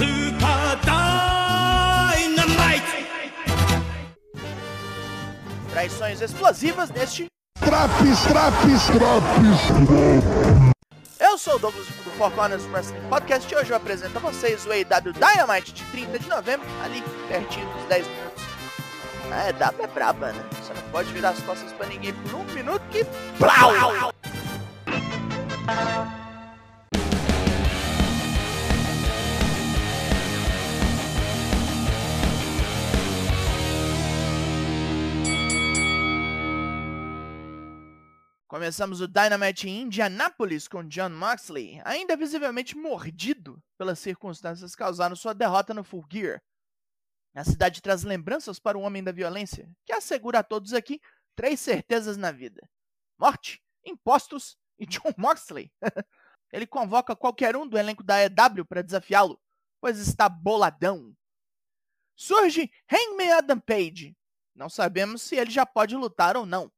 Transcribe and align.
Super 0.00 0.80
Dynamite! 2.16 3.04
Traições 5.70 6.22
explosivas 6.22 6.88
neste. 6.88 7.26
Traps, 7.58 8.22
traps, 8.22 8.86
traps. 8.86 9.60
Eu 11.20 11.36
sou 11.36 11.56
o 11.56 11.58
Douglas 11.58 11.86
do 11.86 12.10
Four 12.16 12.30
Corners 12.30 12.64
Wrestling 12.72 13.06
Podcast 13.10 13.52
e 13.52 13.56
hoje 13.58 13.72
eu 13.72 13.76
apresento 13.76 14.16
a 14.16 14.20
vocês 14.22 14.64
o 14.64 14.72
AEW 14.72 15.12
Dynamite 15.12 15.74
de 15.74 15.84
30 15.84 16.18
de 16.18 16.30
novembro, 16.30 16.66
ali 16.82 17.04
pertinho 17.28 17.70
dos 17.74 17.84
10 17.84 18.06
minutos. 18.06 18.42
A 19.30 19.50
EW 19.50 19.84
é 19.84 19.86
braba, 19.86 20.32
né? 20.32 20.42
Você 20.62 20.72
não 20.72 20.90
pode 20.90 21.12
virar 21.12 21.28
as 21.30 21.40
costas 21.40 21.70
pra 21.72 21.86
ninguém 21.86 22.14
por 22.14 22.36
um 22.36 22.44
minuto 22.44 22.80
que. 22.90 23.04
Plau! 23.36 24.14
Começamos 38.50 39.00
o 39.00 39.06
Dynamite 39.06 39.68
em 39.68 39.82
Indianápolis 39.82 40.66
com 40.66 40.82
John 40.82 41.10
Moxley, 41.10 41.80
ainda 41.84 42.16
visivelmente 42.16 42.76
mordido 42.76 43.62
pelas 43.78 44.00
circunstâncias 44.00 44.72
que 44.72 44.78
causaram 44.82 45.14
sua 45.14 45.32
derrota 45.32 45.72
no 45.72 45.84
Full 45.84 46.04
Gear. 46.10 46.42
A 47.32 47.44
cidade 47.44 47.80
traz 47.80 48.02
lembranças 48.02 48.58
para 48.58 48.76
o 48.76 48.80
Homem 48.80 49.04
da 49.04 49.12
Violência, 49.12 49.70
que 49.86 49.92
assegura 49.92 50.40
a 50.40 50.42
todos 50.42 50.72
aqui 50.74 51.00
três 51.36 51.60
certezas 51.60 52.16
na 52.16 52.32
vida: 52.32 52.68
morte, 53.16 53.62
impostos 53.86 54.58
e 54.80 54.84
John 54.84 55.14
Moxley. 55.16 55.70
Ele 56.52 56.66
convoca 56.66 57.14
qualquer 57.14 57.54
um 57.54 57.68
do 57.68 57.78
elenco 57.78 58.02
da 58.02 58.20
EW 58.20 58.66
para 58.68 58.82
desafiá-lo, 58.82 59.40
pois 59.80 60.00
está 60.00 60.28
boladão. 60.28 61.14
Surge 62.16 62.68
Hangman 62.90 63.30
Adam 63.30 63.60
Page. 63.60 64.16
Não 64.56 64.68
sabemos 64.68 65.22
se 65.22 65.36
ele 65.36 65.52
já 65.52 65.64
pode 65.64 65.94
lutar 65.94 66.36
ou 66.36 66.44
não. 66.44 66.68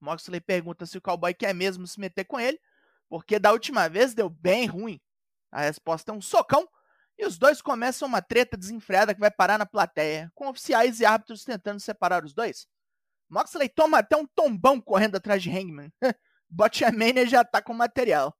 Moxley 0.00 0.40
pergunta 0.40 0.86
se 0.86 0.98
o 0.98 1.00
cowboy 1.00 1.32
quer 1.34 1.54
mesmo 1.54 1.86
se 1.86 1.98
meter 1.98 2.24
com 2.24 2.38
ele, 2.38 2.60
porque 3.08 3.38
da 3.38 3.52
última 3.52 3.88
vez 3.88 4.14
deu 4.14 4.28
bem 4.28 4.66
ruim. 4.66 5.00
A 5.50 5.62
resposta 5.62 6.12
é 6.12 6.14
um 6.14 6.20
socão, 6.20 6.68
e 7.18 7.24
os 7.24 7.38
dois 7.38 7.62
começam 7.62 8.06
uma 8.06 8.20
treta 8.20 8.56
desenfreada 8.56 9.14
que 9.14 9.20
vai 9.20 9.30
parar 9.30 9.58
na 9.58 9.64
plateia, 9.64 10.30
com 10.34 10.48
oficiais 10.48 11.00
e 11.00 11.06
árbitros 11.06 11.44
tentando 11.44 11.80
separar 11.80 12.24
os 12.24 12.34
dois. 12.34 12.66
Moxley 13.28 13.68
toma 13.68 13.98
até 13.98 14.16
um 14.16 14.26
tombão 14.26 14.80
correndo 14.80 15.16
atrás 15.16 15.42
de 15.42 15.50
Hangman. 15.50 15.92
Botchamania 16.48 17.26
já 17.26 17.44
tá 17.44 17.60
com 17.60 17.72
material. 17.72 18.36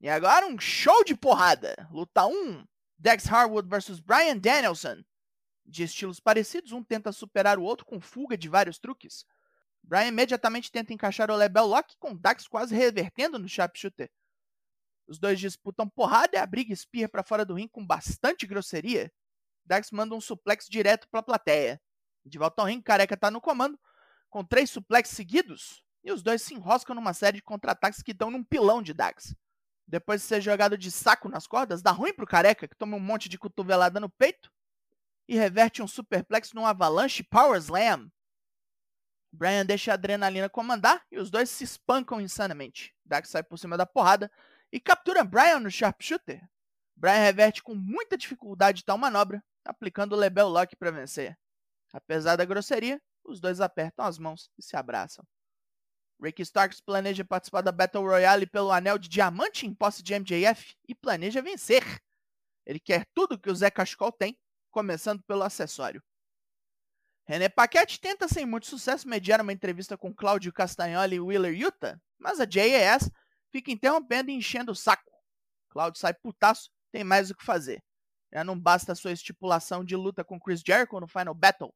E 0.00 0.08
agora 0.08 0.46
um 0.46 0.58
show 0.58 1.04
de 1.04 1.16
porrada. 1.16 1.88
Luta 1.90 2.26
1, 2.26 2.66
Dex 2.98 3.26
Harwood 3.30 3.68
versus 3.68 4.00
Brian 4.00 4.36
Danielson. 4.36 5.02
De 5.64 5.84
estilos 5.84 6.20
parecidos, 6.20 6.72
um 6.72 6.82
tenta 6.82 7.10
superar 7.12 7.58
o 7.58 7.62
outro 7.62 7.86
com 7.86 8.00
fuga 8.00 8.36
de 8.36 8.48
vários 8.48 8.78
truques. 8.78 9.24
Brian 9.86 10.08
imediatamente 10.08 10.70
tenta 10.70 10.92
encaixar 10.92 11.30
o 11.30 11.36
Lebel 11.36 11.66
Lock, 11.66 11.96
com 11.98 12.14
Dax 12.14 12.48
quase 12.48 12.74
revertendo 12.74 13.38
no 13.38 13.48
sharpshooter. 13.48 14.10
Os 15.06 15.18
dois 15.18 15.38
disputam 15.38 15.88
porrada 15.88 16.36
e 16.36 16.38
a 16.38 16.44
briga 16.44 16.72
espirra 16.72 17.08
para 17.08 17.22
fora 17.22 17.44
do 17.44 17.54
ringue 17.54 17.70
com 17.70 17.86
bastante 17.86 18.46
grosseria. 18.46 19.12
Dax 19.64 19.92
manda 19.92 20.14
um 20.14 20.20
suplex 20.20 20.66
direto 20.68 21.08
para 21.08 21.20
a 21.20 21.22
plateia. 21.22 21.80
De 22.24 22.36
volta 22.36 22.60
ao 22.60 22.66
ringue, 22.66 22.82
Careca 22.82 23.16
tá 23.16 23.30
no 23.30 23.40
comando, 23.40 23.78
com 24.28 24.44
três 24.44 24.68
suplex 24.68 25.10
seguidos, 25.10 25.84
e 26.02 26.10
os 26.10 26.20
dois 26.20 26.42
se 26.42 26.54
enroscam 26.54 26.94
numa 26.94 27.14
série 27.14 27.36
de 27.36 27.42
contra-ataques 27.42 28.02
que 28.02 28.12
dão 28.12 28.28
num 28.30 28.42
pilão 28.42 28.82
de 28.82 28.92
Dax. 28.92 29.36
Depois 29.86 30.20
de 30.20 30.26
ser 30.26 30.40
jogado 30.40 30.76
de 30.76 30.90
saco 30.90 31.28
nas 31.28 31.46
cordas, 31.46 31.80
dá 31.80 31.92
ruim 31.92 32.12
pro 32.12 32.26
Careca, 32.26 32.66
que 32.66 32.74
toma 32.74 32.96
um 32.96 33.00
monte 33.00 33.28
de 33.28 33.38
cotovelada 33.38 34.00
no 34.00 34.10
peito, 34.10 34.50
e 35.28 35.36
reverte 35.36 35.80
um 35.80 35.86
superplex 35.86 36.52
num 36.52 36.66
avalanche 36.66 37.22
power 37.22 37.58
slam. 37.58 38.10
Brian 39.36 39.66
deixa 39.66 39.90
a 39.92 39.94
adrenalina 39.94 40.48
comandar 40.48 41.04
e 41.10 41.18
os 41.18 41.30
dois 41.30 41.50
se 41.50 41.62
espancam 41.62 42.20
insanamente. 42.20 42.94
Dax 43.04 43.28
sai 43.28 43.42
por 43.42 43.58
cima 43.58 43.76
da 43.76 43.84
porrada 43.84 44.30
e 44.72 44.80
captura 44.80 45.22
Brian 45.22 45.60
no 45.60 45.70
sharpshooter. 45.70 46.42
Brian 46.96 47.22
reverte 47.22 47.62
com 47.62 47.74
muita 47.74 48.16
dificuldade 48.16 48.84
tal 48.84 48.96
manobra, 48.96 49.44
aplicando 49.64 50.14
o 50.14 50.16
Lebel 50.16 50.48
Lock 50.48 50.74
para 50.76 50.90
vencer. 50.90 51.38
Apesar 51.92 52.36
da 52.36 52.44
grosseria, 52.44 53.00
os 53.22 53.38
dois 53.38 53.60
apertam 53.60 54.06
as 54.06 54.18
mãos 54.18 54.50
e 54.58 54.62
se 54.62 54.74
abraçam. 54.74 55.24
Ricky 56.20 56.42
Starks 56.42 56.80
planeja 56.80 57.24
participar 57.24 57.60
da 57.60 57.70
Battle 57.70 58.04
Royale 58.04 58.46
pelo 58.46 58.72
anel 58.72 58.96
de 58.96 59.08
diamante 59.08 59.66
em 59.66 59.74
posse 59.74 60.02
de 60.02 60.18
MJF 60.18 60.74
e 60.88 60.94
planeja 60.94 61.42
vencer. 61.42 61.84
Ele 62.64 62.80
quer 62.80 63.06
tudo 63.14 63.38
que 63.38 63.50
o 63.50 63.54
Zé 63.54 63.70
Cascol 63.70 64.10
tem, 64.10 64.38
começando 64.70 65.22
pelo 65.24 65.42
acessório. 65.42 66.02
René 67.26 67.48
Paquette 67.48 68.00
tenta 68.00 68.28
sem 68.28 68.46
muito 68.46 68.68
sucesso 68.68 69.08
mediar 69.08 69.40
uma 69.40 69.52
entrevista 69.52 69.98
com 69.98 70.14
Claudio 70.14 70.52
Castagnoli 70.52 71.16
e 71.16 71.20
Wheeler 71.20 71.52
Yuta, 71.52 72.00
mas 72.16 72.38
a 72.38 72.44
JAS 72.44 73.10
fica 73.50 73.72
interrompendo 73.72 74.30
e 74.30 74.34
enchendo 74.34 74.70
o 74.70 74.76
saco. 74.76 75.10
Claudio 75.68 76.00
sai 76.00 76.14
putaço, 76.14 76.70
tem 76.92 77.02
mais 77.02 77.28
o 77.28 77.34
que 77.34 77.44
fazer. 77.44 77.82
Já 78.32 78.44
não 78.44 78.58
basta 78.58 78.94
sua 78.94 79.10
estipulação 79.10 79.84
de 79.84 79.96
luta 79.96 80.24
com 80.24 80.38
Chris 80.38 80.62
Jericho 80.64 81.00
no 81.00 81.08
Final 81.08 81.34
Battle, 81.34 81.74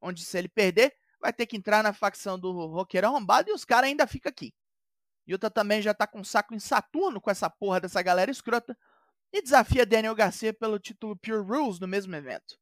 onde 0.00 0.24
se 0.24 0.36
ele 0.36 0.48
perder, 0.48 0.92
vai 1.20 1.32
ter 1.32 1.46
que 1.46 1.56
entrar 1.56 1.84
na 1.84 1.92
facção 1.92 2.36
do 2.36 2.50
roqueiro 2.66 3.06
arrombado 3.06 3.48
e 3.48 3.52
os 3.52 3.64
caras 3.64 3.88
ainda 3.88 4.08
ficam 4.08 4.30
aqui. 4.30 4.52
Yuta 5.28 5.48
também 5.50 5.80
já 5.80 5.94
tá 5.94 6.06
com 6.06 6.18
um 6.18 6.24
saco 6.24 6.52
em 6.52 6.58
Saturno 6.58 7.20
com 7.20 7.30
essa 7.30 7.48
porra 7.48 7.80
dessa 7.80 8.02
galera 8.02 8.30
escrota 8.30 8.76
e 9.32 9.40
desafia 9.40 9.86
Daniel 9.86 10.16
Garcia 10.16 10.52
pelo 10.52 10.80
título 10.80 11.16
Pure 11.16 11.46
Rules 11.46 11.78
no 11.78 11.86
mesmo 11.86 12.12
evento. 12.16 12.59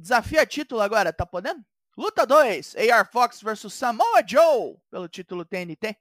Desafio 0.00 0.40
a 0.40 0.46
título 0.46 0.80
agora, 0.80 1.12
tá 1.12 1.26
podendo? 1.26 1.64
Luta 1.96 2.24
2, 2.24 2.76
AR 2.76 3.10
Fox 3.10 3.42
vs 3.42 3.74
Samoa 3.74 4.22
Joe 4.24 4.78
pelo 4.88 5.08
título 5.08 5.44
TNT. 5.44 5.98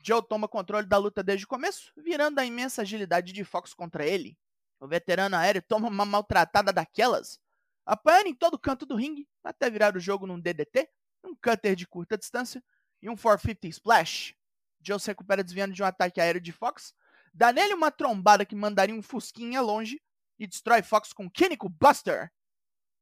Joe 0.00 0.22
toma 0.22 0.46
controle 0.46 0.86
da 0.86 0.96
luta 0.98 1.20
desde 1.20 1.44
o 1.44 1.48
começo, 1.48 1.92
virando 1.96 2.38
a 2.38 2.44
imensa 2.44 2.82
agilidade 2.82 3.32
de 3.32 3.42
Fox 3.42 3.74
contra 3.74 4.06
ele. 4.06 4.38
O 4.78 4.86
veterano 4.86 5.34
aéreo 5.34 5.60
toma 5.62 5.88
uma 5.88 6.04
maltratada 6.04 6.72
daquelas, 6.72 7.40
apanhando 7.84 8.28
em 8.28 8.34
todo 8.34 8.56
canto 8.56 8.86
do 8.86 8.94
ringue, 8.94 9.28
até 9.42 9.68
virar 9.68 9.96
o 9.96 10.00
jogo 10.00 10.28
num 10.28 10.38
DDT, 10.38 10.88
um 11.24 11.34
cutter 11.34 11.74
de 11.74 11.88
curta 11.88 12.16
distância 12.16 12.62
e 13.02 13.10
um 13.10 13.16
450 13.16 13.66
splash. 13.66 14.36
Joe 14.80 15.00
se 15.00 15.08
recupera 15.08 15.42
desviando 15.42 15.74
de 15.74 15.82
um 15.82 15.86
ataque 15.86 16.20
aéreo 16.20 16.40
de 16.40 16.52
Fox, 16.52 16.94
dá 17.32 17.52
nele 17.52 17.74
uma 17.74 17.90
trombada 17.90 18.46
que 18.46 18.54
mandaria 18.54 18.94
um 18.94 19.02
fusquinha 19.02 19.60
longe 19.60 20.00
e 20.38 20.46
destrói 20.46 20.82
Fox 20.82 21.12
com 21.12 21.28
Químico 21.28 21.68
Buster. 21.68 22.30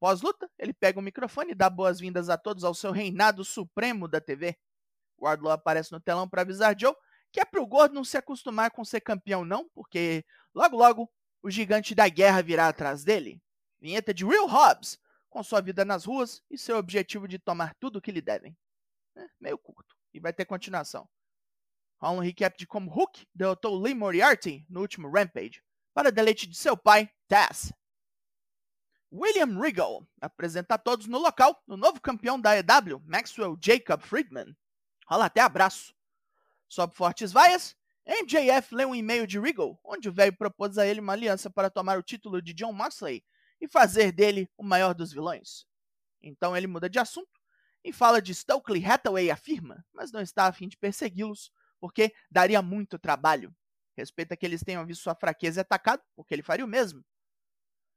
Pós-luta, 0.03 0.51
ele 0.59 0.73
pega 0.73 0.99
o 0.99 1.03
microfone 1.03 1.53
e 1.53 1.55
dá 1.55 1.71
boas-vindas 1.71 2.29
a 2.29 2.37
todos 2.37 2.65
ao 2.65 2.75
seu 2.75 2.91
reinado 2.91 3.45
supremo 3.45 4.09
da 4.09 4.21
TV. 4.21 4.59
Wardlow 5.17 5.53
aparece 5.53 5.93
no 5.93 6.01
telão 6.01 6.29
para 6.29 6.43
avisar 6.43 6.75
Joe 6.77 6.93
que 7.31 7.39
é 7.39 7.45
pro 7.45 7.65
gordo 7.65 7.95
não 7.95 8.03
se 8.03 8.17
acostumar 8.17 8.73
com 8.73 8.85
ser 8.85 9.01
campeão 9.01 9.45
não, 9.45 9.69
porque 9.73 10.25
logo 10.53 10.77
logo 10.77 11.12
o 11.41 11.49
gigante 11.49 11.95
da 11.95 12.09
guerra 12.09 12.43
virá 12.43 12.67
atrás 12.67 13.05
dele. 13.05 13.41
Vinheta 13.81 14.12
de 14.12 14.25
Real 14.25 14.49
Hobbs, 14.49 14.99
com 15.31 15.41
sua 15.41 15.61
vida 15.61 15.85
nas 15.85 16.05
ruas 16.05 16.43
e 16.51 16.59
seu 16.59 16.79
objetivo 16.79 17.29
de 17.29 17.39
tomar 17.39 17.73
tudo 17.77 18.01
o 18.01 18.03
que 18.03 18.11
lhe 18.11 18.21
devem. 18.21 18.59
É, 19.17 19.25
meio 19.41 19.57
curto, 19.57 19.95
e 20.12 20.19
vai 20.19 20.33
ter 20.33 20.47
continuação. 20.47 21.09
Rola 22.01 22.19
um 22.19 22.21
recap 22.21 22.59
de 22.59 22.67
como 22.67 22.91
Hook 22.91 23.25
derrotou 23.33 23.81
Lee 23.81 23.95
Moriarty 23.95 24.67
no 24.69 24.81
último 24.81 25.09
Rampage, 25.09 25.62
para 25.95 26.11
deleite 26.11 26.49
de 26.49 26.57
seu 26.57 26.77
pai, 26.77 27.09
Taz. 27.29 27.73
William 29.12 29.61
Regal 29.61 30.09
apresenta 30.23 30.75
a 30.75 30.78
todos 30.78 31.06
no 31.06 31.19
local 31.19 31.62
o 31.67 31.77
novo 31.77 32.00
campeão 32.00 32.41
da 32.41 32.56
EW, 32.56 32.99
Maxwell 33.05 33.59
Jacob 33.62 34.00
Friedman. 34.00 34.56
Rola 35.06 35.27
até 35.27 35.43
abraço. 35.43 35.95
Sob 36.67 36.95
fortes 36.95 37.31
vaias, 37.31 37.77
MJF 38.06 38.75
lê 38.75 38.87
um 38.87 38.95
e-mail 38.95 39.27
de 39.27 39.39
Regal, 39.39 39.78
onde 39.84 40.09
o 40.09 40.12
velho 40.12 40.34
propôs 40.34 40.78
a 40.78 40.87
ele 40.87 41.00
uma 41.00 41.12
aliança 41.12 41.50
para 41.50 41.69
tomar 41.69 41.99
o 41.99 42.03
título 42.03 42.41
de 42.41 42.55
John 42.55 42.73
Moxley 42.73 43.23
e 43.61 43.69
fazer 43.69 44.12
dele 44.12 44.50
o 44.56 44.64
maior 44.64 44.94
dos 44.94 45.12
vilões. 45.12 45.67
Então 46.23 46.56
ele 46.56 46.67
muda 46.67 46.88
de 46.88 46.99
assunto 46.99 47.38
e 47.85 47.93
fala 47.93 48.23
de 48.23 48.35
Stokely 48.35 48.82
Hathaway 48.82 49.31
afirma, 49.31 49.85
mas 49.93 50.11
não 50.11 50.23
está 50.23 50.47
a 50.47 50.53
fim 50.53 50.69
de 50.69 50.79
persegui-los, 50.79 51.53
porque 51.79 52.14
daria 52.31 52.62
muito 52.62 52.99
trabalho. 52.99 53.55
Respeita 53.94 54.35
que 54.38 54.47
eles 54.47 54.64
tenham 54.64 54.87
visto 54.87 55.03
sua 55.03 55.14
fraqueza 55.14 55.61
e 55.61 55.62
atacado, 55.62 56.03
porque 56.17 56.32
ele 56.32 56.43
faria 56.43 56.64
o 56.64 56.69
mesmo. 56.69 57.05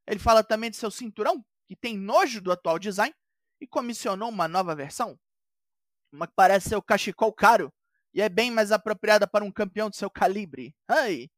Ele 0.07 0.19
fala 0.19 0.43
também 0.43 0.69
de 0.69 0.77
seu 0.77 0.91
cinturão, 0.91 1.43
que 1.67 1.75
tem 1.75 1.97
nojo 1.97 2.41
do 2.41 2.51
atual 2.51 2.77
design, 2.77 3.13
e 3.59 3.65
comissionou 3.65 4.29
uma 4.29 4.47
nova 4.47 4.75
versão. 4.75 5.19
Uma 6.11 6.27
que 6.27 6.33
parece 6.35 6.69
ser 6.69 6.75
o 6.75 6.81
cachecol 6.81 7.33
caro, 7.33 7.73
e 8.13 8.21
é 8.21 8.29
bem 8.29 8.51
mais 8.51 8.71
apropriada 8.71 9.27
para 9.27 9.43
um 9.43 9.51
campeão 9.51 9.89
de 9.89 9.97
seu 9.97 10.09
calibre. 10.09 10.75
Ai! 10.87 11.29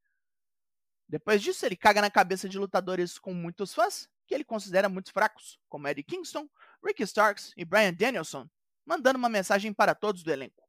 Depois 1.07 1.41
disso, 1.41 1.65
ele 1.65 1.77
caga 1.77 2.01
na 2.01 2.11
cabeça 2.11 2.49
de 2.49 2.59
lutadores 2.59 3.17
com 3.17 3.33
muitos 3.33 3.73
fãs, 3.73 4.09
que 4.27 4.35
ele 4.35 4.43
considera 4.43 4.89
muito 4.89 5.11
fracos, 5.13 5.57
como 5.69 5.87
Eddie 5.87 6.03
Kingston, 6.03 6.49
Ricky 6.83 7.03
Starks 7.03 7.53
e 7.55 7.63
Brian 7.63 7.93
Danielson, 7.93 8.47
mandando 8.85 9.17
uma 9.17 9.29
mensagem 9.29 9.73
para 9.73 9.95
todos 9.95 10.21
do 10.21 10.31
elenco. 10.31 10.67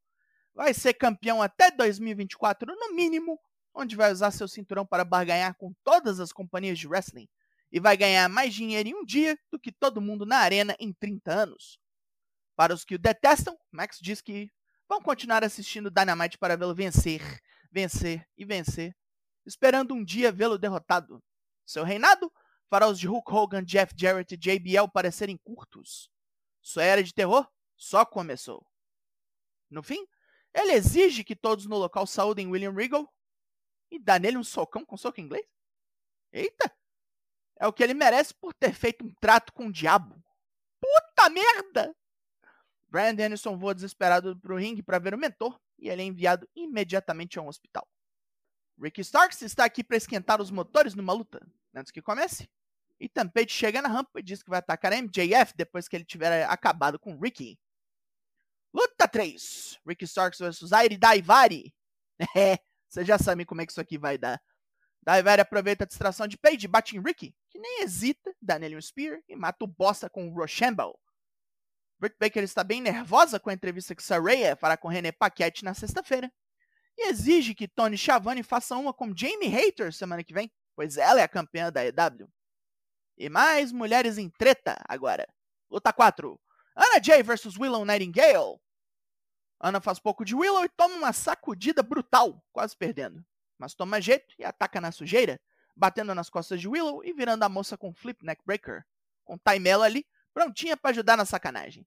Vai 0.55 0.73
ser 0.73 0.95
campeão 0.95 1.43
até 1.43 1.73
2024, 1.73 2.73
no 2.75 2.95
mínimo, 2.95 3.39
onde 3.75 3.97
vai 3.97 4.13
usar 4.13 4.31
seu 4.31 4.47
cinturão 4.47 4.87
para 4.87 5.05
barganhar 5.05 5.57
com 5.57 5.73
todas 5.83 6.21
as 6.21 6.33
companhias 6.33 6.79
de 6.79 6.87
wrestling 6.87 7.29
e 7.71 7.79
vai 7.79 7.97
ganhar 7.97 8.29
mais 8.29 8.55
dinheiro 8.55 8.89
em 8.89 8.95
um 8.95 9.05
dia 9.05 9.39
do 9.51 9.59
que 9.59 9.71
todo 9.71 10.01
mundo 10.01 10.25
na 10.25 10.39
arena 10.39 10.77
em 10.79 10.93
30 10.93 11.33
anos. 11.33 11.79
Para 12.57 12.75
os 12.75 12.85
que 12.85 12.95
o 12.95 12.99
detestam, 12.99 13.59
Max 13.71 13.99
diz 14.01 14.21
que 14.21 14.51
vão 14.89 15.01
continuar 15.01 15.45
assistindo 15.45 15.91
Dynamite 15.91 16.39
para 16.39 16.57
vê-lo 16.57 16.75
vencer, 16.75 17.41
vencer 17.71 18.27
e 18.37 18.45
vencer, 18.45 18.97
esperando 19.47 19.95
um 19.95 20.03
dia 20.03 20.33
vê-lo 20.33 20.59
derrotado. 20.59 21.23
Seu 21.65 21.85
reinado 21.85 22.33
fará 22.69 22.89
os 22.89 22.99
de 22.99 23.07
Hulk 23.07 23.33
Hogan, 23.33 23.65
Jeff 23.65 23.95
Jarrett 23.97 24.35
e 24.35 24.37
JBL 24.37 24.89
parecerem 24.93 25.37
curtos. 25.37 26.11
Sua 26.61 26.83
era 26.83 27.03
de 27.03 27.15
terror 27.15 27.49
só 27.77 28.05
começou. 28.05 28.67
No 29.71 29.83
fim, 29.83 30.05
ele 30.53 30.73
exige 30.73 31.23
que 31.23 31.37
todos 31.37 31.67
no 31.67 31.77
local 31.77 32.07
saúdem 32.07 32.49
William 32.49 32.73
Regal 32.73 33.13
e 33.91 33.99
dá 33.99 34.19
nele 34.19 34.39
um 34.39 34.45
socão 34.45 34.85
com 34.85 34.97
soco 34.97 35.21
inglês. 35.21 35.47
Eita! 36.33 36.75
É 37.59 37.67
o 37.67 37.73
que 37.73 37.83
ele 37.83 37.95
merece 37.95 38.35
por 38.35 38.55
ter 38.55 38.73
feito 38.73 39.05
um 39.05 39.13
trato 39.21 39.53
com 39.53 39.67
o 39.67 39.73
diabo. 39.73 40.23
Puta 40.81 41.29
merda! 41.29 41.95
Brian 42.89 43.15
Dennison 43.15 43.59
voa 43.59 43.75
desesperado 43.75 44.39
para 44.39 44.55
o 44.55 44.57
ringue 44.57 44.83
para 44.83 44.99
ver 44.99 45.15
o 45.15 45.19
mentor 45.19 45.61
e 45.79 45.89
ele 45.89 46.03
é 46.03 46.05
enviado 46.05 46.49
imediatamente 46.55 47.39
a 47.39 47.43
um 47.43 47.49
hospital. 47.49 47.87
Ricky 48.81 49.01
Starks 49.01 49.43
está 49.43 49.65
aqui 49.65 49.83
para 49.83 49.97
esquentar 49.97 50.41
os 50.41 50.51
motores 50.51 50.95
numa 50.95 51.13
luta 51.13 51.45
antes 51.75 51.93
que 51.93 52.01
comece. 52.01 52.49
E 53.01 53.09
Page 53.09 53.51
chega 53.51 53.81
na 53.81 53.89
rampa 53.89 54.19
e 54.19 54.23
diz 54.23 54.43
que 54.43 54.51
vai 54.51 54.59
atacar 54.59 54.93
MJF 54.93 55.55
depois 55.55 55.87
que 55.87 55.97
ele 55.97 56.05
tiver 56.05 56.45
acabado 56.45 56.99
com 56.99 57.17
Ricky. 57.17 57.59
Luta 58.75 59.07
3: 59.07 59.79
Ricky 59.87 60.05
Starks 60.05 60.41
vs 60.41 60.73
Airi 60.73 60.97
Daivari. 60.97 61.75
É, 62.37 62.59
você 62.89 63.05
já 63.05 63.17
sabe 63.17 63.45
como 63.45 63.61
é 63.61 63.67
que 63.67 63.71
isso 63.71 63.81
aqui 63.81 63.97
vai 63.97 64.19
dar. 64.19 64.43
Daivari 65.03 65.41
aproveita 65.41 65.85
a 65.85 65.87
distração 65.87 66.27
de 66.27 66.37
Page 66.37 66.65
e 66.67 66.69
bate 66.69 66.97
em 66.97 67.01
Ricky, 67.01 67.35
que 67.51 67.59
nem 67.59 67.83
hesita, 67.83 68.35
dá 68.41 68.59
nele 68.59 68.77
um 68.77 68.81
spear 68.81 69.21
e 69.29 69.37
mata 69.37 69.65
o 69.65 69.69
bosta 69.69 70.11
com 70.11 70.29
o 70.29 70.35
Rochambeau. 70.35 70.99
Britt 71.99 72.17
Baker 72.21 72.43
está 72.43 72.63
bem 72.63 72.81
nervosa 72.81 73.41
com 73.41 73.51
a 73.51 73.53
entrevista 73.53 73.95
que 73.95 74.03
Saraya 74.03 74.57
fará 74.57 74.77
com 74.77 74.89
René 74.89 75.11
Paquette 75.11 75.65
na 75.65 75.75
sexta-feira 75.75 76.33
e 76.97 77.09
exige 77.09 77.55
que 77.55 77.69
Tony 77.69 77.97
Schiavone 77.97 78.43
faça 78.43 78.77
uma 78.77 78.93
com 78.93 79.15
Jamie 79.17 79.55
Hayter 79.55 79.93
semana 79.93 80.23
que 80.23 80.35
vem, 80.35 80.51
pois 80.75 80.97
ela 80.97 81.21
é 81.21 81.25
a 81.25 81.29
campeã 81.29 81.73
da 81.73 81.85
EW. 81.85 82.29
E 83.17 83.29
mais 83.29 83.73
mulheres 83.73 84.19
em 84.19 84.29
treta 84.31 84.77
agora. 84.89 85.27
Luta 85.71 85.93
4. 85.93 86.41
Anna 86.77 87.03
Jay 87.03 87.23
versus 87.23 87.57
Willow 87.57 87.85
Nightingale. 87.85 88.61
Ana 89.61 89.81
faz 89.81 89.99
pouco 89.99 90.25
de 90.25 90.35
Willow 90.35 90.65
e 90.65 90.69
toma 90.69 90.95
uma 90.95 91.13
sacudida 91.13 91.83
brutal, 91.83 92.41
quase 92.53 92.77
perdendo. 92.77 93.25
Mas 93.59 93.75
toma 93.75 94.01
jeito 94.01 94.35
e 94.39 94.45
ataca 94.45 94.81
na 94.81 94.93
sujeira, 94.93 95.41
batendo 95.75 96.15
nas 96.15 96.31
costas 96.31 96.61
de 96.61 96.69
Willow 96.69 97.05
e 97.05 97.13
virando 97.13 97.43
a 97.43 97.49
moça 97.49 97.77
com 97.77 97.93
Flip 97.93 98.25
Neckbreaker. 98.25 98.85
Com 99.25 99.37
Taimela 99.37 99.85
ali, 99.85 100.07
prontinha 100.33 100.77
para 100.77 100.91
ajudar 100.91 101.17
na 101.17 101.25
sacanagem. 101.25 101.87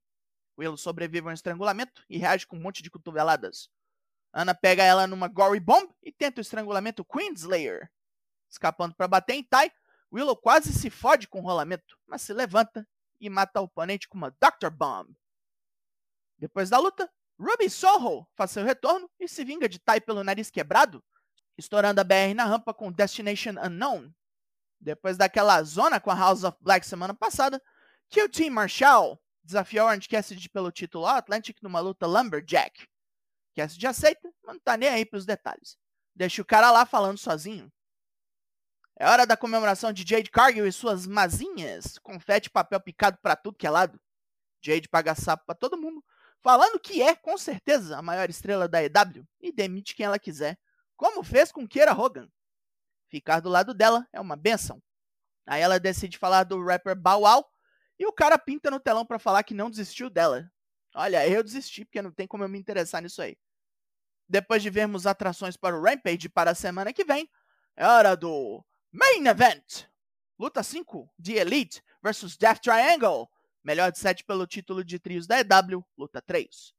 Willow 0.57 0.77
sobrevive 0.77 1.27
a 1.27 1.31
um 1.31 1.33
estrangulamento 1.33 2.03
e 2.09 2.17
reage 2.17 2.45
com 2.45 2.57
um 2.57 2.61
monte 2.61 2.83
de 2.83 2.91
cotoveladas. 2.91 3.69
Ana 4.33 4.53
pega 4.53 4.83
ela 4.83 5.07
numa 5.07 5.27
Gory 5.27 5.59
Bomb 5.59 5.89
e 6.03 6.11
tenta 6.11 6.39
o 6.39 6.41
estrangulamento 6.41 7.03
Queenslayer. 7.03 7.89
Escapando 8.49 8.93
para 8.93 9.07
bater 9.07 9.33
em 9.33 9.43
Tai, 9.43 9.71
Willow 10.11 10.35
quase 10.35 10.73
se 10.73 10.89
fode 10.89 11.27
com 11.27 11.39
o 11.39 11.43
rolamento, 11.43 11.97
mas 12.05 12.21
se 12.21 12.33
levanta 12.33 12.87
e 13.19 13.29
mata 13.29 13.61
o 13.61 13.65
oponente 13.65 14.07
com 14.07 14.17
uma 14.17 14.31
Dr. 14.31 14.69
Bomb. 14.69 15.09
Depois 16.37 16.69
da 16.69 16.79
luta, 16.79 17.09
Ruby 17.39 17.69
Soho 17.69 18.27
faz 18.35 18.51
seu 18.51 18.63
retorno 18.63 19.09
e 19.19 19.27
se 19.27 19.43
vinga 19.43 19.69
de 19.69 19.79
Tai 19.79 20.01
pelo 20.01 20.23
nariz 20.23 20.49
quebrado, 20.49 21.03
estourando 21.57 22.01
a 22.01 22.03
BR 22.03 22.33
na 22.35 22.45
rampa 22.45 22.73
com 22.73 22.91
Destination 22.91 23.53
Unknown. 23.63 24.11
Depois 24.79 25.17
daquela 25.17 25.61
zona 25.63 25.99
com 25.99 26.09
a 26.09 26.15
House 26.15 26.43
of 26.43 26.57
Black 26.59 26.85
semana 26.85 27.13
passada, 27.13 27.61
QT 28.09 28.49
Marshall 28.49 29.21
desafiou 29.43 29.87
Orange 29.87 30.07
Cassidy 30.07 30.49
pelo 30.49 30.71
título 30.71 31.05
Atlantic 31.05 31.57
numa 31.61 31.79
luta 31.79 32.05
Lumberjack. 32.05 32.87
Cassidy 33.55 33.87
aceita, 33.87 34.31
mas 34.43 34.55
não 34.55 34.61
tá 34.61 34.77
nem 34.77 34.89
aí 34.89 35.05
pros 35.05 35.25
detalhes. 35.25 35.77
Deixa 36.15 36.41
o 36.41 36.45
cara 36.45 36.71
lá 36.71 36.85
falando 36.85 37.17
sozinho. 37.17 37.71
É 38.97 39.07
hora 39.07 39.25
da 39.25 39.35
comemoração 39.35 39.91
de 39.91 40.07
Jade 40.07 40.29
Cargill 40.29 40.67
e 40.67 40.71
suas 40.71 41.07
mazinhas. 41.07 41.97
Confete 41.99 42.49
papel 42.49 42.79
picado 42.79 43.17
para 43.21 43.35
tudo 43.35 43.57
que 43.57 43.65
é 43.65 43.69
lado. 43.69 43.99
Jade 44.61 44.87
paga 44.87 45.15
sapo 45.15 45.45
pra 45.45 45.55
todo 45.55 45.77
mundo, 45.77 46.03
falando 46.39 46.79
que 46.79 47.01
é, 47.01 47.15
com 47.15 47.37
certeza, 47.37 47.97
a 47.97 48.01
maior 48.01 48.29
estrela 48.29 48.67
da 48.67 48.83
EW 48.83 49.27
e 49.39 49.51
demite 49.51 49.95
quem 49.95 50.05
ela 50.05 50.19
quiser, 50.19 50.57
como 51.01 51.23
fez 51.23 51.51
com 51.51 51.67
Kiera 51.67 51.99
Hogan. 51.99 52.29
Ficar 53.09 53.39
do 53.39 53.49
lado 53.49 53.73
dela 53.73 54.07
é 54.13 54.21
uma 54.21 54.35
benção. 54.35 54.79
Aí 55.47 55.59
ela 55.59 55.79
decide 55.79 56.15
falar 56.15 56.43
do 56.43 56.63
rapper 56.63 56.95
Bow 56.95 57.21
Wow 57.23 57.43
e 57.97 58.05
o 58.05 58.13
cara 58.13 58.37
pinta 58.37 58.69
no 58.69 58.79
telão 58.79 59.03
para 59.03 59.17
falar 59.17 59.41
que 59.41 59.55
não 59.55 59.71
desistiu 59.71 60.11
dela. 60.11 60.47
Olha, 60.93 61.27
eu 61.27 61.43
desisti, 61.43 61.83
porque 61.85 62.03
não 62.03 62.11
tem 62.11 62.27
como 62.27 62.43
eu 62.43 62.49
me 62.49 62.59
interessar 62.59 63.01
nisso 63.01 63.19
aí. 63.19 63.35
Depois 64.29 64.61
de 64.61 64.69
vermos 64.69 65.07
atrações 65.07 65.57
para 65.57 65.75
o 65.75 65.81
Rampage 65.81 66.29
para 66.29 66.51
a 66.51 66.55
semana 66.55 66.93
que 66.93 67.03
vem, 67.03 67.27
é 67.75 67.87
hora 67.87 68.15
do 68.15 68.63
Main 68.91 69.25
Event! 69.25 69.87
Luta 70.37 70.61
5 70.61 71.11
de 71.17 71.33
Elite 71.33 71.81
versus 72.03 72.37
Death 72.37 72.59
Triangle. 72.59 73.27
Melhor 73.63 73.91
de 73.91 73.97
7 73.97 74.23
pelo 74.23 74.45
título 74.45 74.83
de 74.83 74.99
trios 74.99 75.25
da 75.25 75.39
EW, 75.39 75.83
luta 75.97 76.21
3. 76.21 76.75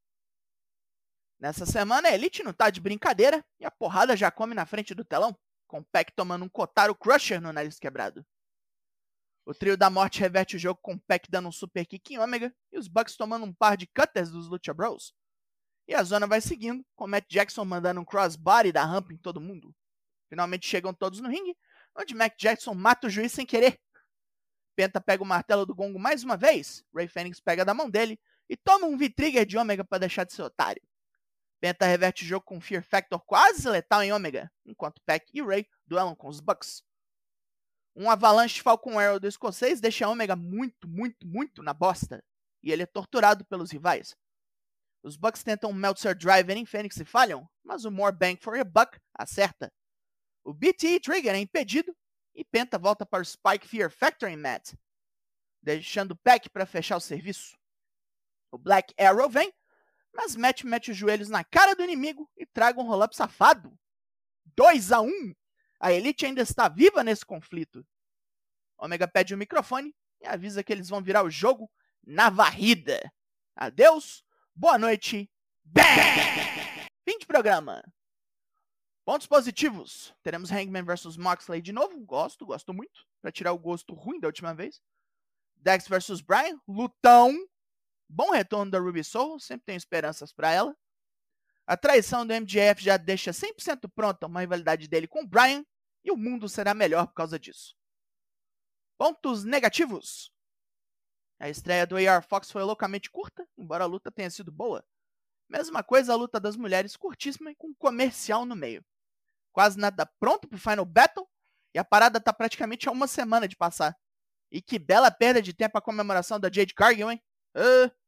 Nessa 1.43 1.67
semana, 1.67 2.09
a 2.09 2.15
Elite 2.15 2.45
não 2.45 2.53
tá 2.53 2.71
de 2.71 2.81
brincadeira 2.81 3.45
e 3.59 3.65
a 3.65 3.71
porrada 3.71 4.17
já 4.17 4.31
come 4.31 4.55
na 4.55 4.65
frente 4.65 4.95
do 4.95 5.05
telão, 5.05 5.37
com 5.67 5.81
o 5.81 5.85
Peck 5.85 6.13
tomando 6.13 6.45
um 6.45 6.49
Kotaro 6.49 6.95
Crusher 6.95 7.41
no 7.41 7.53
nariz 7.53 7.81
quebrado. 7.81 8.25
O 9.45 9.53
trio 9.53 9.77
da 9.77 9.91
morte 9.91 10.21
reverte 10.21 10.55
o 10.55 10.59
jogo 10.59 10.79
com 10.81 10.95
o 10.95 11.01
Peck 11.01 11.29
dando 11.29 11.49
um 11.49 11.53
super 11.53 11.85
kick 11.85 12.15
em 12.15 12.19
ômega 12.21 12.55
e 12.71 12.79
os 12.79 12.87
Bucks 12.87 13.17
tomando 13.17 13.45
um 13.45 13.53
par 13.53 13.77
de 13.77 13.89
cutters 13.89 14.31
dos 14.31 14.47
Lucha 14.47 14.73
Bros. 14.73 15.13
E 15.89 15.95
a 15.97 16.05
zona 16.05 16.29
vai 16.29 16.41
seguindo, 16.41 16.87
com 16.95 17.09
Matt 17.09 17.27
Jackson 17.29 17.65
mandando 17.65 18.01
um 18.01 18.05
crossbody 18.05 18.71
da 18.71 18.85
rampa 18.85 19.13
em 19.13 19.17
todo 19.17 19.41
mundo. 19.41 19.75
Finalmente 20.29 20.69
chegam 20.69 20.95
todos 20.95 21.19
no 21.19 21.29
ringue, 21.29 21.57
onde 21.97 22.15
Matt 22.15 22.41
Jackson 22.41 22.73
mata 22.73 23.09
o 23.09 23.11
juiz 23.11 23.33
sem 23.33 23.45
querer. 23.45 23.81
Penta 24.77 25.01
pega 25.01 25.25
o 25.25 25.27
martelo 25.27 25.67
do 25.67 25.75
gongo 25.75 25.99
mais 25.99 26.23
uma 26.23 26.37
vez, 26.37 26.85
Ray 26.95 27.09
Fênix 27.09 27.41
pega 27.41 27.65
da 27.65 27.75
mão 27.75 27.91
dele 27.91 28.17
e 28.49 28.57
toma 28.57 28.87
um 28.87 28.97
V-Trigger 28.97 29.45
de 29.45 29.59
ômega 29.59 29.85
para 29.85 29.99
deixar 29.99 30.23
de 30.23 30.33
ser 30.33 30.43
otário. 30.43 30.81
Penta 31.63 31.87
reverte 31.87 32.25
o 32.25 32.27
jogo 32.27 32.45
com 32.45 32.61
Fear 32.61 32.83
Factor 32.83 33.25
quase 33.25 33.69
letal 33.69 34.03
em 34.03 34.13
ômega, 34.13 34.51
enquanto 34.67 35.01
Peck 35.07 35.31
e 35.33 35.41
Ray 35.41 35.65
duelam 35.87 36.17
com 36.17 36.27
os 36.27 36.41
Bucks. 36.41 36.83
Um 37.95 38.11
avalanche 38.11 38.61
Falcon 38.61 38.99
Arrow 38.99 39.21
do 39.21 39.29
escocês 39.29 39.81
deixa 39.81 40.09
Omega 40.09 40.35
muito, 40.35 40.89
muito, 40.89 41.25
muito 41.25 41.63
na 41.63 41.73
bosta. 41.73 42.21
E 42.65 42.73
ele 42.73 42.83
é 42.83 42.87
torturado 42.87 43.45
pelos 43.45 43.71
rivais. 43.71 44.17
Os 45.05 45.17
Bucks 45.17 45.45
tentam 45.45 45.71
um 45.71 45.73
Meltzer 45.73 46.19
Driver 46.19 46.57
em 46.57 46.67
Fênix 46.67 46.97
e 46.97 47.05
falham, 47.05 47.49
mas 47.63 47.85
o 47.85 47.93
More 47.93 48.17
Bang 48.17 48.43
for 48.43 48.59
a 48.59 48.65
Buck 48.65 48.99
acerta. 49.15 49.73
O 50.43 50.53
BTE 50.53 50.99
Trigger 50.99 51.37
é 51.37 51.39
impedido 51.39 51.97
e 52.35 52.45
Penta 52.45 52.77
volta 52.77 53.07
para 53.07 53.23
o 53.23 53.25
Spike 53.25 53.69
Fear 53.69 53.89
Factory 53.89 54.37
Mat, 54.37 54.75
deixando 55.63 56.17
Peck 56.17 56.51
para 56.51 56.67
fechar 56.67 56.97
o 56.97 57.01
serviço. 57.01 57.57
O 58.51 58.59
Black 58.59 58.93
Arrow 58.99 59.31
vem, 59.31 59.55
mas 60.13 60.37
Matt 60.37 60.65
mete 60.65 60.91
os 60.91 60.97
joelhos 60.97 61.29
na 61.29 61.43
cara 61.43 61.75
do 61.75 61.83
inimigo 61.83 62.31
e 62.37 62.47
traga 62.47 62.81
um 62.81 62.87
roll-up 62.87 63.17
safado. 63.17 63.77
2 64.57 64.93
a 64.93 65.01
1 65.01 65.07
um. 65.07 65.35
A 65.81 65.93
Elite 65.93 66.27
ainda 66.27 66.43
está 66.43 66.69
viva 66.69 67.03
nesse 67.03 67.25
conflito. 67.25 67.85
Omega 68.79 69.09
pede 69.09 69.35
o 69.35 69.39
microfone 69.39 69.95
e 70.21 70.27
avisa 70.27 70.63
que 70.63 70.73
eles 70.73 70.89
vão 70.89 71.03
virar 71.03 71.25
o 71.25 71.31
jogo 71.31 71.71
na 72.05 72.31
varrida. 72.31 73.01
Adeus, 73.57 74.25
boa 74.55 74.79
noite, 74.79 75.31
bang! 75.65 75.87
Fim 77.05 77.19
de 77.19 77.27
programa. 77.27 77.83
Pontos 79.05 79.27
positivos. 79.27 80.15
Teremos 80.23 80.53
Hangman 80.53 80.85
vs 80.85 81.17
Moxley 81.17 81.61
de 81.61 81.73
novo. 81.73 81.99
Gosto, 82.05 82.47
gosto 82.47 82.73
muito. 82.73 83.05
Para 83.21 83.33
tirar 83.33 83.53
o 83.53 83.59
gosto 83.59 83.95
ruim 83.95 84.21
da 84.21 84.29
última 84.29 84.55
vez. 84.55 84.81
Dex 85.57 85.89
vs 85.89 86.21
Brian. 86.21 86.61
Lutão. 86.69 87.37
Bom 88.15 88.31
retorno 88.31 88.71
da 88.71 88.79
Ruby 88.79 89.03
Soul. 89.03 89.41
Sempre 89.41 89.65
tenho 89.65 89.79
esperanças 89.79 90.35
para 90.35 90.53
ela. 90.53 90.77
A 91.67 91.79
traição 91.79 92.27
do 92.27 92.35
MJF 92.35 92.85
já 92.85 92.99
deixa 92.99 93.31
100% 93.31 93.91
pronta 93.95 94.27
uma 94.27 94.41
rivalidade 94.41 94.87
dele 94.87 95.09
com 95.09 95.23
o 95.23 95.27
Brian 95.27 95.65
e 96.05 96.13
o 96.13 96.17
mundo 96.17 96.47
será 96.47 96.75
melhor 96.75 97.07
por 97.07 97.15
causa 97.15 97.39
disso. 97.39 97.75
Pontos 98.99 99.45
negativos. 99.45 100.31
A 101.41 101.49
estreia 101.49 101.87
do 101.87 101.97
AR 101.97 102.23
Fox 102.23 102.51
foi 102.51 102.63
loucamente 102.63 103.11
curta, 103.11 103.49
embora 103.57 103.85
a 103.85 103.87
luta 103.87 104.13
tenha 104.13 104.29
sido 104.29 104.53
boa. 104.53 104.85
Mesma 105.49 105.83
coisa 105.83 106.13
a 106.13 106.17
luta 106.17 106.39
das 106.39 106.55
mulheres, 106.55 106.97
curtíssima 106.97 107.51
e 107.51 107.57
com 107.57 107.75
comercial 107.75 108.45
no 108.45 108.55
meio. 108.55 108.85
Quase 109.53 109.79
nada 109.79 110.05
pronto 110.21 110.47
pro 110.47 110.59
Final 110.59 110.85
Battle 110.85 111.27
e 111.75 111.79
a 111.79 111.85
parada 111.85 112.21
tá 112.21 112.31
praticamente 112.31 112.91
a 112.91 112.93
uma 112.93 113.07
semana 113.07 113.49
de 113.49 113.57
passar. 113.57 113.97
E 114.51 114.61
que 114.61 114.79
bela 114.79 115.11
perda 115.11 115.41
de 115.41 115.55
tempo 115.55 115.79
a 115.79 115.83
comemoração 115.83 116.39
da 116.39 116.51
Jade 116.53 116.75
Cargill, 116.75 117.11
hein? 117.11 117.23
Uh, 117.57 118.02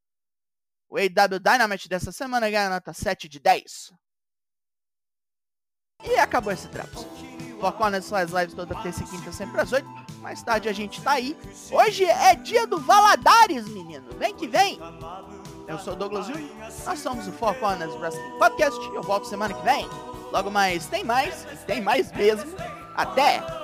o 0.94 0.96
AW 0.96 1.40
Dynamite 1.40 1.88
dessa 1.88 2.12
semana 2.12 2.48
ganha 2.48 2.70
nota 2.70 2.92
7 2.92 3.28
de 3.28 3.40
10. 3.40 3.92
E 6.04 6.16
acabou 6.16 6.52
esse 6.52 6.68
Traps. 6.68 7.04
Four 7.60 7.72
Corners 7.72 8.08
faz 8.08 8.30
lives 8.30 8.54
toda 8.54 8.80
terça 8.80 9.02
e 9.02 9.06
quinta, 9.06 9.32
sempre 9.32 9.60
às 9.60 9.72
8. 9.72 9.84
Mais 10.20 10.42
tarde 10.42 10.68
a 10.68 10.72
gente 10.72 11.02
tá 11.02 11.12
aí. 11.12 11.36
Hoje 11.72 12.04
é 12.04 12.36
dia 12.36 12.66
do 12.66 12.78
Valadares, 12.78 13.66
menino. 13.68 14.08
Vem 14.18 14.36
que 14.36 14.46
vem. 14.46 14.78
Eu 15.66 15.78
sou 15.78 15.94
o 15.94 15.96
Douglas 15.96 16.26
Júnior. 16.26 16.50
Nós 16.84 17.00
somos 17.00 17.26
o 17.26 17.32
Four 17.32 17.54
Corners 17.56 17.94
Wrestling 17.94 18.38
Podcast. 18.38 18.78
Eu 18.94 19.02
volto 19.02 19.26
semana 19.26 19.52
que 19.52 19.64
vem. 19.64 19.88
Logo 20.30 20.50
mais 20.50 20.86
tem 20.86 21.02
mais, 21.02 21.44
tem 21.66 21.80
mais 21.80 22.12
mesmo. 22.12 22.52
Até! 22.94 23.63